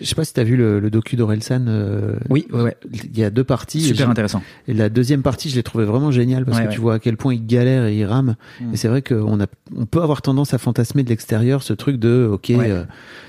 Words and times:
Je 0.00 0.04
sais 0.06 0.14
pas 0.14 0.24
si 0.24 0.32
tu 0.32 0.40
as 0.40 0.44
vu 0.44 0.56
le, 0.56 0.80
le 0.80 0.90
docu 0.90 1.16
d'Orelsan. 1.16 1.66
Euh, 1.68 2.14
Oui, 2.30 2.46
ouais, 2.52 2.62
ouais. 2.62 2.76
Il 2.92 3.18
y 3.18 3.24
a 3.24 3.30
deux 3.30 3.44
parties. 3.44 3.80
Super 3.82 4.08
intéressant. 4.08 4.42
Et 4.66 4.72
la 4.74 4.88
deuxième 4.88 5.22
partie, 5.22 5.50
je 5.50 5.56
l'ai 5.56 5.62
trouvé 5.62 5.84
vraiment 5.84 6.10
géniale 6.10 6.44
parce 6.46 6.58
Ouais, 6.58 6.66
que 6.68 6.72
tu 6.72 6.80
vois 6.80 6.94
à 6.94 6.98
quel 6.98 7.16
point 7.18 7.34
il 7.34 7.46
galère 7.46 7.84
et 7.86 7.96
il 7.96 8.04
rame. 8.06 8.36
Mm. 8.60 8.72
Et 8.72 8.76
c'est 8.76 8.88
vrai 8.88 9.02
qu'on 9.02 9.40
a, 9.40 9.46
on 9.76 9.84
peut 9.86 10.00
avoir 10.02 10.22
tendance 10.22 10.54
à 10.54 10.58
fantasmer 10.58 11.02
de 11.02 11.08
l'extérieur 11.10 11.62
ce 11.62 11.72
truc 11.74 11.96
de, 11.98 12.26
ok, 12.32 12.50
euh, 12.50 12.84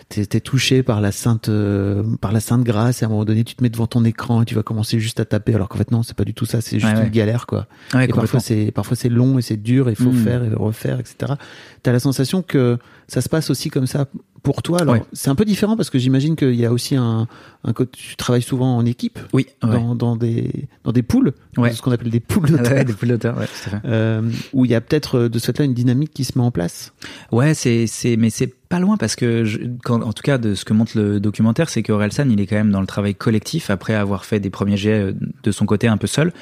t'es, 0.08 0.26
t'es 0.26 0.40
touché 0.40 0.84
par 0.84 1.02
la 1.02 1.12
sainte, 1.12 1.50
euh, 1.50 2.04
par 2.22 2.32
la 2.32 2.40
sainte 2.40 2.64
grâce 2.64 3.02
et 3.02 3.06
à 3.06 3.08
un 3.08 3.12
moment 3.12 3.26
donné, 3.26 3.44
tu 3.44 3.56
te 3.56 3.64
mets 3.64 3.70
devant 3.70 3.88
ton 3.88 4.06
écran 4.06 4.42
et 4.42 4.46
tu 4.46 4.56
vas 4.56 4.64
commencer 4.64 5.00
juste 5.00 5.20
à 5.20 5.26
taper. 5.26 5.54
Alors 5.56 5.68
qu'en 5.68 5.78
fait, 5.78 5.92
non, 5.92 6.02
c'est 6.04 6.16
pas 6.16 6.24
du 6.26 6.34
tout 6.34 6.46
ça. 6.46 6.62
C'est 6.62 6.80
juste 6.80 6.96
une 7.04 7.10
galère, 7.10 7.46
quoi. 7.46 7.68
Ouais, 7.94 8.06
et 8.06 8.08
parfois 8.08 8.40
c'est, 8.40 8.72
parfois 8.72 8.96
c'est 8.96 9.10
long 9.10 9.38
et 9.38 9.42
c'est 9.42 9.58
dur 9.62 9.90
et 9.90 9.94
il 9.94 9.96
faut 9.98 10.12
Mm. 10.12 10.24
faire 10.24 10.44
et 10.46 10.54
refaire, 10.54 11.00
etc. 11.00 11.34
T'as 11.82 11.92
la 11.92 12.00
sensation 12.00 12.42
que 12.42 12.78
ça 13.10 13.20
se 13.22 13.28
passe 13.28 13.50
aussi 13.50 13.70
comme 13.70 13.88
ça 13.88 14.08
pour 14.44 14.62
toi. 14.62 14.82
Alors, 14.82 14.96
Ouais. 14.96 15.02
c'est 15.14 15.30
un 15.30 15.36
peu 15.36 15.46
différent 15.46 15.76
parce 15.78 15.90
que 15.90 15.98
j'imagine 15.98 16.36
qu'il 16.36 16.54
y 16.56 16.66
a 16.66 16.72
aussi 16.74 16.96
un, 16.96 17.28
un 17.64 17.74
côté, 17.74 17.92
tu 17.98 18.16
travailles 18.18 18.42
souvent 18.42 18.76
en 18.78 18.86
équipe. 18.86 19.18
Oui, 19.32 19.48
ouais. 19.64 19.70
Dans, 19.72 19.96
dans 19.96 20.16
des 20.18 20.66
dans 20.84 20.92
des 20.92 21.02
poules, 21.02 21.32
Ouais. 21.58 21.72
ce 21.72 21.82
qu'on 21.82 21.92
appelle 21.92 22.10
des 22.10 22.20
poules 22.20 22.44
Ah 22.50 22.58
d'auteurs, 22.58 22.74
ouais, 22.74 22.84
des 22.86 22.94
poules 22.94 23.08
d'auteur, 23.10 23.38
ouais, 23.38 23.46
tout 23.48 23.70
à 23.76 23.80
fait. 23.80 23.88
euh, 23.88 24.22
où 24.52 24.66
il 24.66 24.72
y 24.72 24.76
a 24.76 24.82
peut-être 24.82 25.18
euh, 25.18 25.30
de 25.30 25.40
ce 25.40 25.46
fait-là 25.48 25.64
une 25.66 25.74
dynamique 25.74 26.12
qui 26.14 26.26
se 26.26 26.38
met 26.38 26.44
en 26.44 26.52
place. 26.52 26.94
Ouais, 27.32 27.54
c'est, 27.54 27.88
c'est, 27.88 28.18
mais 28.18 28.30
c'est 28.30 28.54
pas 28.68 28.80
loin 28.80 28.98
parce 28.98 29.16
que, 29.16 29.46
je, 29.46 29.60
quand, 29.84 30.02
en 30.04 30.12
tout 30.14 30.24
cas, 30.24 30.38
de 30.38 30.56
ce 30.56 30.66
que 30.66 30.74
montre 30.74 30.92
le 30.98 31.20
documentaire, 31.22 31.70
c'est 31.70 31.82
qu'Orelsan, 31.84 32.30
il 32.30 32.42
est 32.42 32.46
quand 32.48 32.56
même 32.58 32.72
dans 32.72 32.82
le 32.82 32.88
travail 32.88 33.16
collectif 33.16 33.70
après 33.70 33.94
avoir 33.96 34.26
fait 34.26 34.40
des 34.42 34.50
premiers 34.50 34.78
jets 34.78 35.00
euh, 35.00 35.14
de 35.44 35.52
son 35.52 35.66
côté 35.66 35.88
un 35.88 35.98
peu 35.98 36.08
seul, 36.08 36.34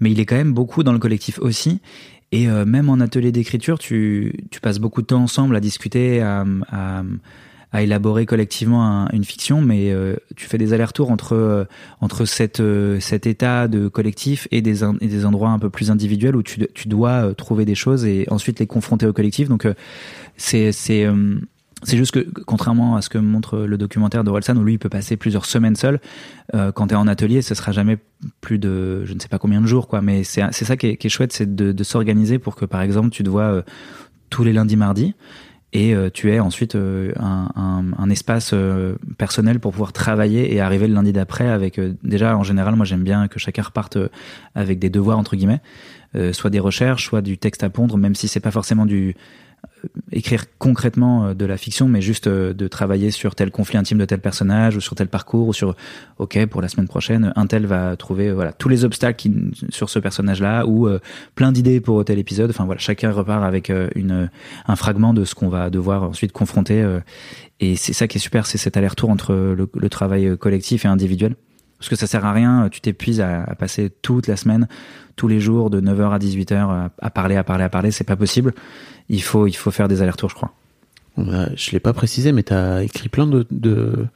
mais 0.00 0.10
il 0.10 0.18
est 0.20 0.24
quand 0.26 0.36
même 0.36 0.54
beaucoup 0.54 0.82
dans 0.84 0.92
le 0.92 0.98
collectif 0.98 1.38
aussi. 1.40 1.80
Et 2.32 2.48
euh, 2.48 2.64
même 2.64 2.88
en 2.88 2.98
atelier 3.00 3.30
d'écriture, 3.30 3.78
tu, 3.78 4.32
tu 4.50 4.60
passes 4.60 4.78
beaucoup 4.78 5.02
de 5.02 5.06
temps 5.06 5.22
ensemble 5.22 5.54
à 5.54 5.60
discuter, 5.60 6.22
à, 6.22 6.44
à, 6.70 7.02
à 7.72 7.82
élaborer 7.82 8.24
collectivement 8.26 8.84
un- 8.86 9.08
une 9.12 9.24
fiction, 9.24 9.60
mais 9.60 9.92
euh, 9.92 10.16
tu 10.34 10.46
fais 10.46 10.56
des 10.58 10.72
allers-retours 10.72 11.10
entre 11.10 11.34
euh, 11.34 11.64
entre 12.00 12.24
cette 12.24 12.60
euh, 12.60 13.00
cet 13.00 13.26
état 13.26 13.68
de 13.68 13.88
collectif 13.88 14.48
et 14.50 14.62
des 14.62 14.82
et 14.82 15.08
des 15.08 15.24
endroits 15.26 15.50
un 15.50 15.58
peu 15.58 15.70
plus 15.70 15.90
individuels 15.90 16.34
où 16.36 16.42
tu 16.42 16.66
tu 16.74 16.88
dois 16.88 17.28
euh, 17.28 17.34
trouver 17.34 17.64
des 17.66 17.74
choses 17.74 18.04
et 18.06 18.26
ensuite 18.30 18.60
les 18.60 18.66
confronter 18.66 19.06
au 19.06 19.12
collectif. 19.12 19.48
Donc 19.48 19.66
c'est 20.36 20.72
c'est 21.84 21.96
juste 21.96 22.12
que 22.12 22.40
contrairement 22.46 22.96
à 22.96 23.02
ce 23.02 23.08
que 23.08 23.18
montre 23.18 23.58
le 23.58 23.76
documentaire 23.76 24.24
de 24.24 24.30
Rolsan 24.30 24.56
où 24.56 24.64
lui 24.64 24.74
il 24.74 24.78
peut 24.78 24.88
passer 24.88 25.16
plusieurs 25.16 25.46
semaines 25.46 25.76
seul, 25.76 26.00
euh, 26.54 26.70
quand 26.70 26.88
tu 26.88 26.94
en 26.94 27.06
atelier, 27.08 27.42
ce 27.42 27.54
sera 27.54 27.72
jamais 27.72 27.98
plus 28.40 28.58
de 28.58 29.04
je 29.04 29.14
ne 29.14 29.18
sais 29.18 29.28
pas 29.28 29.38
combien 29.38 29.60
de 29.60 29.66
jours 29.66 29.88
quoi. 29.88 30.00
Mais 30.00 30.22
c'est 30.24 30.52
ça 30.52 30.76
qui 30.76 30.86
est, 30.86 31.08
chouette, 31.08 31.32
c'est 31.32 31.54
de, 31.54 31.72
de 31.72 31.84
s'organiser 31.84 32.38
pour 32.38 32.54
que 32.54 32.64
par 32.64 32.82
exemple 32.82 33.10
tu 33.10 33.24
te 33.24 33.30
vois 33.30 33.42
euh, 33.42 33.62
tous 34.30 34.44
les 34.44 34.52
lundis 34.52 34.76
mardis 34.76 35.14
et 35.74 35.94
euh, 35.94 36.10
tu 36.12 36.30
aies 36.30 36.38
ensuite 36.38 36.74
euh, 36.74 37.12
un, 37.18 37.48
un, 37.56 37.84
un 37.98 38.10
espace 38.10 38.54
personnel 39.18 39.58
pour 39.58 39.72
pouvoir 39.72 39.92
travailler 39.92 40.54
et 40.54 40.60
arriver 40.60 40.86
le 40.86 40.94
lundi 40.94 41.12
d'après 41.12 41.48
avec 41.48 41.80
déjà 42.04 42.36
en 42.36 42.44
général 42.44 42.76
moi 42.76 42.84
j'aime 42.84 43.02
bien 43.02 43.26
que 43.26 43.40
chacun 43.40 43.62
reparte 43.62 43.98
avec 44.54 44.78
des 44.78 44.90
devoirs 44.90 45.18
entre 45.18 45.34
guillemets 45.34 45.60
soit 46.32 46.50
des 46.50 46.60
recherches 46.60 47.06
soit 47.06 47.22
du 47.22 47.38
texte 47.38 47.64
à 47.64 47.70
pondre 47.70 47.96
même 47.96 48.14
si 48.14 48.28
c'est 48.28 48.40
pas 48.40 48.50
forcément 48.50 48.84
du 48.84 49.16
écrire 50.12 50.44
concrètement 50.58 51.26
euh, 51.26 51.34
de 51.34 51.44
la 51.44 51.56
fiction 51.56 51.88
mais 51.88 52.00
juste 52.00 52.26
euh, 52.26 52.52
de 52.52 52.68
travailler 52.68 53.10
sur 53.10 53.34
tel 53.34 53.50
conflit 53.50 53.78
intime 53.78 53.98
de 53.98 54.04
tel 54.04 54.20
personnage 54.20 54.76
ou 54.76 54.80
sur 54.80 54.94
tel 54.94 55.08
parcours 55.08 55.48
ou 55.48 55.52
sur 55.52 55.74
ok 56.18 56.46
pour 56.46 56.62
la 56.62 56.68
semaine 56.68 56.88
prochaine 56.88 57.32
un 57.36 57.46
tel 57.46 57.66
va 57.66 57.96
trouver 57.96 58.28
euh, 58.28 58.34
voilà 58.34 58.52
tous 58.52 58.68
les 58.68 58.84
obstacles 58.84 59.28
sur 59.70 59.90
ce 59.90 59.98
personnage 59.98 60.40
là 60.40 60.66
ou 60.66 60.86
euh, 60.86 61.00
plein 61.34 61.52
d'idées 61.52 61.80
pour 61.80 62.04
tel 62.04 62.18
épisode. 62.18 62.50
Enfin 62.50 62.64
voilà 62.64 62.80
chacun 62.80 63.10
repart 63.12 63.44
avec 63.44 63.70
euh, 63.70 63.88
une 63.94 64.30
un 64.66 64.76
fragment 64.76 65.14
de 65.14 65.24
ce 65.24 65.34
qu'on 65.34 65.48
va 65.48 65.70
devoir 65.70 66.02
ensuite 66.04 66.32
confronter 66.32 66.82
euh, 66.82 67.00
et 67.60 67.76
c'est 67.76 67.92
ça 67.92 68.08
qui 68.08 68.18
est 68.18 68.20
super 68.20 68.46
c'est 68.46 68.58
cet 68.58 68.76
aller-retour 68.76 69.10
entre 69.10 69.34
le, 69.34 69.88
travail 69.88 70.26
euh, 70.26 70.36
collectif 70.36 70.84
et 70.84 70.88
individuel 70.88 71.36
parce 71.82 71.88
que 71.88 71.96
ça 71.96 72.06
sert 72.06 72.24
à 72.24 72.32
rien, 72.32 72.68
tu 72.70 72.80
t'épuises 72.80 73.20
à, 73.20 73.42
à 73.42 73.56
passer 73.56 73.90
toute 74.02 74.28
la 74.28 74.36
semaine, 74.36 74.68
tous 75.16 75.26
les 75.26 75.40
jours, 75.40 75.68
de 75.68 75.80
9h 75.80 76.12
à 76.12 76.18
18h, 76.18 76.54
à, 76.54 76.90
à 77.00 77.10
parler, 77.10 77.34
à 77.34 77.42
parler, 77.42 77.64
à 77.64 77.68
parler, 77.68 77.90
c'est 77.90 78.04
pas 78.04 78.14
possible. 78.14 78.54
Il 79.08 79.20
faut, 79.20 79.48
il 79.48 79.52
faut 79.56 79.72
faire 79.72 79.88
des 79.88 80.00
allers-retours, 80.00 80.30
je 80.30 80.36
crois. 80.36 80.52
Euh, 81.18 81.48
je 81.56 81.72
l'ai 81.72 81.80
pas 81.80 81.92
précisé, 81.92 82.30
mais 82.30 82.44
tu 82.44 82.52
as 82.52 82.84
écrit 82.84 83.08
plein 83.08 83.26
de, 83.26 83.44
de, 83.50 84.06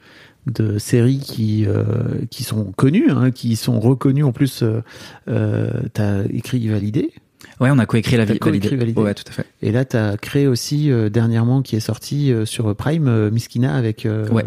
de 0.45 0.77
séries 0.77 1.19
qui, 1.19 1.65
euh, 1.67 1.83
qui 2.31 2.43
sont 2.45 2.71
connues, 2.71 3.11
hein, 3.11 3.31
qui 3.31 3.57
sont 3.57 3.81
reconnues 3.81 4.23
en 4.23 4.31
plus. 4.31 4.63
Euh, 4.63 4.79
euh, 5.27 5.69
tu 5.93 6.01
as 6.01 6.23
écrit 6.31 6.65
Validé, 6.69 7.11
Ouais, 7.59 7.69
on 7.69 7.79
a 7.79 7.85
coécrit 7.85 8.15
la 8.15 8.23
vie 8.25 8.39
coécrit 8.39 8.77
Validé. 8.77 9.01
Ouais, 9.01 9.13
tout 9.13 9.23
à 9.27 9.31
fait. 9.31 9.45
et 9.61 9.71
là 9.71 9.83
tu 9.83 9.97
as 9.97 10.15
créé 10.17 10.47
aussi 10.47 10.89
euh, 10.89 11.09
dernièrement, 11.09 11.61
qui 11.61 11.75
est 11.75 11.79
sorti 11.81 12.31
euh, 12.31 12.45
sur 12.45 12.73
Prime, 12.77 13.07
euh, 13.09 13.29
Miskina 13.29 13.75
avec. 13.75 14.05
Euh, 14.05 14.27
Ouais. 14.29 14.45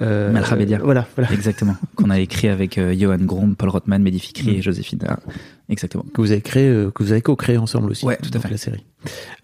Euh, 0.00 0.32
Malcha 0.32 0.56
Bedia. 0.56 0.78
Voilà, 0.82 1.06
voilà. 1.16 1.30
Exactement. 1.32 1.76
Qu'on 1.96 2.08
a 2.10 2.18
écrit 2.18 2.48
avec 2.48 2.78
euh, 2.78 2.94
Johan 2.98 3.18
Grom, 3.18 3.54
Paul 3.56 3.68
Rothman, 3.68 4.02
Mehdi 4.02 4.18
Fikri 4.20 4.52
Mm. 4.52 4.54
et 4.54 4.62
Joséphine. 4.62 4.98
Ah, 5.06 5.18
exactement. 5.68 6.04
que 6.14 6.20
vous 6.22 6.32
avez 6.32 6.40
créé, 6.40 6.68
euh, 6.68 6.90
que 6.90 7.02
vous 7.02 7.12
avez 7.12 7.20
co-créé 7.22 7.58
ensemble 7.58 7.90
aussi. 7.90 8.06
Ouais, 8.06 8.16
tout 8.22 8.30
à 8.34 8.38
fait. 8.40 8.48
La 8.50 8.56
série. 8.56 8.84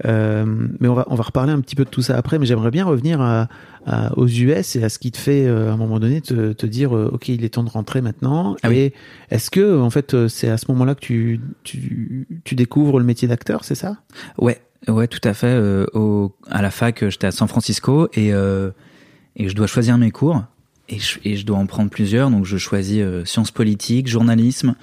Euh, 0.07 0.45
mais 0.81 0.89
on 0.89 0.95
va 0.95 1.05
on 1.09 1.17
va 1.17 1.23
reparler 1.25 1.53
un 1.53 1.61
petit 1.61 1.75
peu 1.75 1.85
de 1.85 1.91
tout 1.91 2.03
ça 2.03 2.17
après. 2.17 2.39
Mais 2.39 2.47
j'aimerais 2.47 2.71
bien 2.71 2.85
revenir 2.85 3.21
à, 3.21 3.49
à- 3.87 4.17
aux 4.17 4.27
US 4.29 4.77
et 4.77 4.85
à 4.85 4.89
ce 4.89 4.99
qui 4.99 5.11
te 5.11 5.19
fait 5.19 5.47
euh, 5.47 5.71
à 5.71 5.73
un 5.73 5.77
moment 5.77 5.99
donné 5.99 6.21
te, 6.21 6.53
te 6.53 6.65
dire 6.67 6.97
euh, 6.97 7.11
ok 7.13 7.29
il 7.29 7.45
est 7.45 7.49
temps 7.51 7.65
de 7.65 7.69
rentrer 7.71 8.01
maintenant. 8.01 8.57
Ah 8.63 8.73
et 8.73 8.95
est-ce 9.31 9.51
que 9.51 9.79
en 9.81 9.91
fait 9.91 10.15
euh, 10.15 10.29
c'est 10.29 10.49
à 10.49 10.57
ce 10.59 10.67
moment-là 10.71 10.95
que 10.95 11.01
tu 11.01 11.41
tu 11.65 12.27
tu 12.45 12.55
découvres 12.55 12.99
le 12.99 13.05
métier 13.05 13.27
d'acteur, 13.29 13.65
c'est 13.65 13.75
ça? 13.75 13.97
Ouais, 14.39 14.61
ouais, 14.87 15.09
tout 15.09 15.21
à 15.25 15.35
fait. 15.35 15.47
Euh, 15.49 15.87
au, 15.93 16.35
à 16.49 16.63
la 16.63 16.71
fac, 16.71 17.03
euh, 17.03 17.11
j'étais 17.11 17.27
à 17.27 17.33
San 17.33 17.49
Francisco 17.49 18.09
et, 18.15 18.33
euh, 18.33 18.71
et 19.39 19.49
je 19.49 19.55
dois 19.55 19.67
choisir 19.67 19.97
mes 19.99 20.11
cours. 20.11 20.45
Et 20.91 20.99
je, 20.99 21.19
et 21.25 21.37
je 21.37 21.45
dois 21.45 21.59
en 21.59 21.67
prendre 21.67 21.91
plusieurs. 21.91 22.31
Donc 22.31 22.45
je 22.47 22.57
choisis 22.57 23.01
euh, 23.01 23.25
sciences 23.25 23.51
politiques, 23.51 24.09
journalisme, 24.09 24.75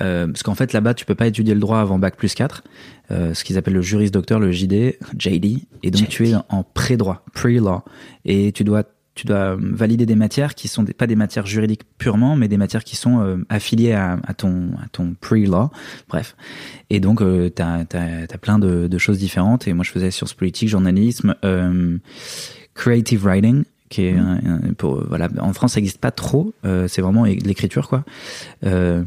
euh, 0.00 0.26
parce 0.26 0.42
qu'en 0.42 0.54
fait 0.54 0.72
là-bas 0.72 0.94
tu 0.94 1.04
peux 1.04 1.16
pas 1.16 1.26
étudier 1.26 1.54
le 1.54 1.60
droit 1.60 1.80
avant 1.80 1.98
bac 1.98 2.16
plus 2.16 2.34
4, 2.34 2.62
euh, 3.10 3.34
ce 3.34 3.42
qu'ils 3.42 3.58
appellent 3.58 3.74
le 3.74 3.82
juris 3.82 4.10
docteur, 4.10 4.38
le 4.38 4.52
JD, 4.52 4.98
JD, 5.18 5.62
et 5.82 5.90
donc 5.90 6.08
tu 6.08 6.28
es 6.28 6.34
en 6.48 6.62
pré-droit, 6.62 7.24
pre-law, 7.32 7.82
et 8.24 8.52
tu 8.52 8.62
dois 8.62 8.84
tu 9.18 9.26
dois 9.26 9.56
valider 9.58 10.06
des 10.06 10.14
matières 10.14 10.54
qui 10.54 10.68
sont 10.68 10.84
des, 10.84 10.92
pas 10.92 11.08
des 11.08 11.16
matières 11.16 11.44
juridiques 11.44 11.82
purement, 11.98 12.36
mais 12.36 12.46
des 12.46 12.56
matières 12.56 12.84
qui 12.84 12.94
sont 12.94 13.20
euh, 13.20 13.38
affiliées 13.48 13.92
à, 13.92 14.20
à 14.24 14.32
ton 14.32 14.70
à 14.80 14.88
ton 14.92 15.16
pre-law. 15.20 15.72
Bref, 16.08 16.36
et 16.88 17.00
donc, 17.00 17.20
euh, 17.20 17.50
t'as 17.50 17.80
as, 17.80 18.38
plein 18.38 18.60
de, 18.60 18.86
de 18.86 18.98
choses 18.98 19.18
différentes. 19.18 19.66
Et 19.66 19.72
moi, 19.72 19.84
je 19.84 19.90
faisais 19.90 20.12
sciences 20.12 20.34
politiques, 20.34 20.68
journalisme, 20.68 21.34
euh, 21.44 21.98
creative 22.74 23.24
writing, 23.24 23.64
qui 23.88 24.02
est 24.04 24.16
un- 24.16 24.38
un- 24.44 24.72
pour, 24.76 25.02
voilà, 25.06 25.28
en 25.40 25.52
France, 25.52 25.72
ça 25.74 25.80
n'existe 25.80 25.98
pas 26.00 26.10
trop. 26.10 26.52
Euh, 26.64 26.88
c'est 26.88 27.02
vraiment 27.02 27.22
de 27.24 27.30
l'écriture, 27.44 27.88
quoi. 27.88 28.04
Euh, 28.64 29.02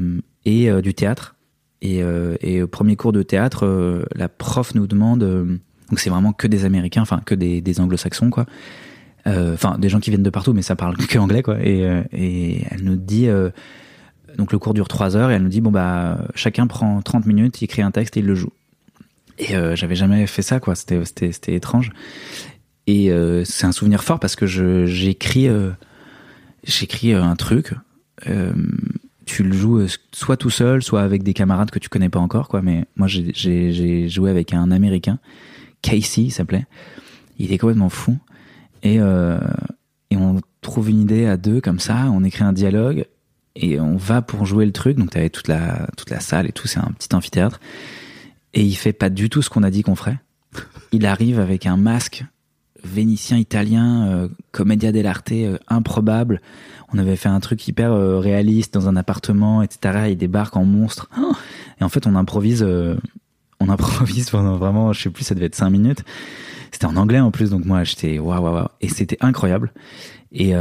et 0.45 0.69
euh, 0.69 0.81
du 0.81 0.93
théâtre. 0.93 1.35
Et, 1.83 2.03
et 2.41 2.61
au 2.61 2.67
premier 2.67 2.95
cours 2.95 3.11
de 3.11 3.23
théâtre, 3.23 4.05
la 4.13 4.29
prof 4.29 4.75
nous 4.75 4.85
demande, 4.85 5.21
donc 5.89 5.99
c'est 5.99 6.11
vraiment 6.11 6.31
que 6.31 6.45
des 6.45 6.63
Américains, 6.63 7.01
enfin 7.01 7.23
que 7.25 7.33
des, 7.33 7.59
des 7.59 7.79
Anglo-Saxons, 7.79 8.29
quoi. 8.29 8.45
Euh, 9.25 9.55
Enfin, 9.55 9.79
des 9.79 9.89
gens 9.89 9.99
qui 9.99 10.11
viennent 10.11 10.21
de 10.21 10.29
partout, 10.29 10.53
mais 10.53 10.61
ça 10.61 10.75
parle 10.75 10.95
que 10.97 11.17
anglais, 11.17 11.41
quoi. 11.41 11.57
Et, 11.59 11.83
euh, 11.87 12.03
et 12.11 12.65
elle 12.69 12.83
nous 12.83 12.95
dit, 12.97 13.27
euh, 13.27 13.49
donc 14.37 14.51
le 14.51 14.59
cours 14.59 14.75
dure 14.75 14.87
trois 14.87 15.15
heures 15.17 15.31
et 15.31 15.33
elle 15.33 15.41
nous 15.43 15.49
dit 15.49 15.59
bon 15.59 15.71
bah 15.71 16.19
chacun 16.35 16.67
prend 16.67 17.01
30 17.01 17.25
minutes, 17.25 17.59
il 17.61 17.65
écrit 17.65 17.81
un 17.81 17.89
texte 17.91 18.15
et 18.15 18.19
il 18.19 18.27
le 18.27 18.35
joue. 18.35 18.51
Et 19.39 19.55
j'avais 19.75 19.95
jamais 19.95 20.27
fait 20.27 20.43
ça 20.43 20.59
quoi, 20.59 20.75
c'était 20.75 21.03
c'était 21.03 21.31
c'était 21.31 21.55
étrange. 21.55 21.89
Et 22.87 23.11
euh, 23.11 23.43
c'est 23.45 23.65
un 23.65 23.71
souvenir 23.71 24.03
fort 24.03 24.19
parce 24.19 24.35
que 24.35 24.45
j'écris 24.45 25.47
euh, 25.47 25.71
euh, 27.03 27.23
un 27.23 27.35
truc. 27.35 27.73
tu 29.25 29.43
le 29.43 29.53
joues 29.53 29.85
soit 30.11 30.37
tout 30.37 30.49
seul, 30.49 30.81
soit 30.83 31.01
avec 31.01 31.23
des 31.23 31.33
camarades 31.33 31.71
que 31.71 31.79
tu 31.79 31.89
connais 31.89 32.09
pas 32.09 32.19
encore 32.19 32.47
quoi. 32.47 32.61
Mais 32.61 32.85
moi 32.95 33.07
j'ai 33.07 34.09
joué 34.09 34.29
avec 34.29 34.53
un 34.53 34.71
Américain 34.71 35.19
Casey 35.81 36.23
il 36.23 36.31
s'appelait. 36.31 36.65
Il 37.37 37.53
est 37.53 37.57
complètement 37.57 37.89
fou. 37.89 38.17
Et, 38.83 38.99
on 40.13 40.39
trouve 40.61 40.89
une 40.89 41.01
idée 41.01 41.25
à 41.25 41.37
deux 41.37 41.61
comme 41.61 41.79
ça, 41.79 42.07
on 42.11 42.23
écrit 42.23 42.43
un 42.43 42.53
dialogue 42.53 43.05
et 43.55 43.79
on 43.79 43.97
va 43.97 44.21
pour 44.21 44.45
jouer 44.45 44.65
le 44.65 44.71
truc. 44.71 44.97
Donc 44.97 45.09
t'avais 45.11 45.29
toute 45.29 45.47
la, 45.47 45.87
toute 45.97 46.09
la 46.11 46.19
salle 46.19 46.47
et 46.47 46.51
tout, 46.51 46.67
c'est 46.67 46.79
un 46.79 46.91
petit 46.97 47.15
amphithéâtre. 47.15 47.59
Et 48.53 48.61
il 48.61 48.75
fait 48.75 48.93
pas 48.93 49.09
du 49.09 49.29
tout 49.29 49.41
ce 49.41 49.49
qu'on 49.49 49.63
a 49.63 49.71
dit 49.71 49.81
qu'on 49.81 49.95
ferait. 49.95 50.19
Il 50.91 51.05
arrive 51.05 51.39
avec 51.39 51.65
un 51.65 51.77
masque 51.77 52.25
vénitien 52.83 53.37
italien, 53.37 54.07
euh, 54.07 54.27
commedia 54.51 54.91
dell'arte 54.91 55.31
euh, 55.31 55.57
improbable. 55.67 56.41
On 56.93 56.97
avait 56.97 57.15
fait 57.15 57.29
un 57.29 57.39
truc 57.39 57.67
hyper 57.67 57.91
euh, 57.91 58.19
réaliste 58.19 58.73
dans 58.73 58.87
un 58.87 58.95
appartement, 58.95 59.61
etc. 59.61 60.07
Il 60.09 60.17
débarque 60.17 60.55
en 60.57 60.65
monstre. 60.65 61.09
Et 61.79 61.83
en 61.83 61.89
fait, 61.89 62.07
on 62.07 62.15
improvise, 62.15 62.63
euh, 62.63 62.95
on 63.59 63.69
improvise 63.69 64.29
pendant 64.29 64.57
vraiment, 64.57 64.93
je 64.93 65.03
sais 65.03 65.09
plus, 65.09 65.23
ça 65.23 65.35
devait 65.35 65.47
être 65.47 65.55
cinq 65.55 65.69
minutes. 65.69 66.03
C'était 66.71 66.85
en 66.85 66.95
anglais 66.95 67.19
en 67.19 67.31
plus, 67.31 67.49
donc 67.49 67.65
moi 67.65 67.83
j'étais 67.83 68.17
waouh 68.17 68.41
waouh 68.41 68.53
waouh. 68.53 68.67
Et 68.79 68.87
c'était 68.87 69.17
incroyable. 69.19 69.73
Et, 70.31 70.53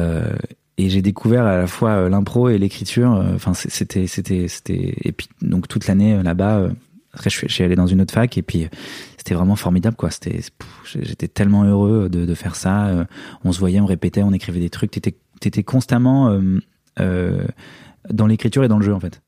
et 0.76 0.90
j'ai 0.90 1.02
découvert 1.02 1.46
à 1.46 1.56
la 1.56 1.68
fois 1.68 2.08
l'impro 2.08 2.48
et 2.48 2.58
l'écriture. 2.58 3.10
Enfin, 3.32 3.54
c'était, 3.54 4.08
c'était, 4.08 4.48
c'était. 4.48 4.96
Et 5.04 5.12
puis 5.12 5.28
donc 5.40 5.68
toute 5.68 5.86
l'année 5.86 6.20
là-bas. 6.20 6.70
Après, 7.12 7.28
je 7.28 7.46
suis, 7.48 7.64
allé 7.64 7.74
dans 7.74 7.88
une 7.88 8.00
autre 8.00 8.14
fac 8.14 8.38
et 8.38 8.42
puis 8.42 8.68
c'était 9.16 9.34
vraiment 9.34 9.56
formidable, 9.56 9.96
quoi. 9.96 10.10
J'étais 10.84 11.28
tellement 11.28 11.64
heureux 11.64 12.08
de, 12.08 12.34
faire 12.34 12.54
ça. 12.54 12.86
Euh, 12.86 13.04
On 13.44 13.52
se 13.52 13.58
voyait, 13.58 13.80
on 13.80 13.86
répétait, 13.86 14.22
on 14.22 14.32
écrivait 14.32 14.60
des 14.60 14.70
trucs. 14.70 14.92
T'étais, 14.92 15.16
t'étais 15.40 15.64
constamment 15.64 16.28
euh, 16.28 16.60
euh, 17.00 17.46
dans 18.08 18.26
l'écriture 18.26 18.62
et 18.62 18.68
dans 18.68 18.78
le 18.78 18.84
jeu, 18.84 18.94
en 18.94 19.00
fait. 19.00 19.20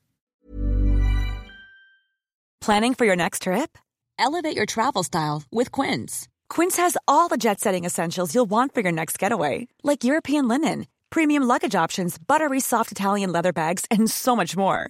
Planning 2.61 2.95
for 2.95 3.05
your 3.05 3.17
next 3.17 3.41
trip? 3.43 3.77
Elevate 4.17 4.55
your 4.55 4.65
travel 4.65 5.03
style 5.03 5.43
with 5.51 5.69
Quince. 5.71 6.29
Quince 6.49 6.77
has 6.77 6.97
all 7.07 7.27
the 7.27 7.37
jet 7.37 7.59
setting 7.59 7.83
essentials 7.83 8.33
you'll 8.33 8.49
want 8.49 8.73
for 8.73 8.81
your 8.81 8.93
next 8.93 9.19
getaway, 9.19 9.67
like 9.83 10.05
European 10.05 10.47
linen, 10.47 10.85
premium 11.09 11.43
luggage 11.43 11.75
options, 11.75 12.17
buttery 12.17 12.61
soft 12.61 12.93
Italian 12.93 13.33
leather 13.33 13.51
bags, 13.51 13.85
and 13.91 14.09
so 14.09 14.33
much 14.35 14.55
more. 14.55 14.89